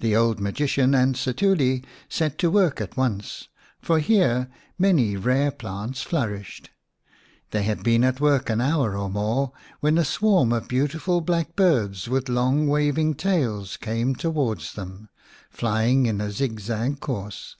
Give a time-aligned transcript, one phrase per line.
[0.00, 3.48] The old magician and Setuli set to work at once,
[3.80, 6.68] for here many rare plants flourished.
[7.52, 11.56] They had been at work an hour or more when a swarm of beautiful black
[11.56, 15.08] birds with long waving tails came towards them,
[15.48, 17.56] flying in a zigzag course.